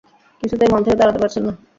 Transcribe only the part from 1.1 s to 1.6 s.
পারছেন না।